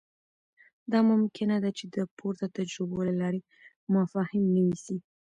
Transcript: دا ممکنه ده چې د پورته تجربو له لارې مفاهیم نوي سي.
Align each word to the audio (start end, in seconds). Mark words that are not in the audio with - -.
دا 0.91 0.99
ممکنه 1.11 1.55
ده 1.63 1.69
چې 1.77 1.85
د 1.95 1.97
پورته 2.17 2.45
تجربو 2.57 2.99
له 3.07 3.13
لارې 3.21 3.39
مفاهیم 3.95 4.45
نوي 4.55 4.77
سي. 4.85 4.97